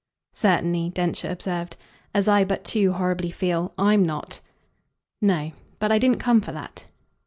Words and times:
"Certainly," 0.33 0.89
Densher 0.95 1.29
observed, 1.29 1.77
"as 2.11 2.27
I 2.27 2.43
but 2.43 2.63
too 2.63 2.93
horribly 2.93 3.29
feel, 3.29 3.71
I'M 3.77 4.03
not." 4.03 4.41
"No. 5.21 5.51
But 5.77 5.91
I 5.91 5.99
didn't 5.99 6.17
come 6.17 6.41
for 6.41 6.51
that." 6.53 6.85